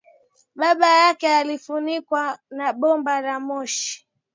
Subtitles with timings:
[0.55, 4.07] baba yake alifunikwa na bomba la moshi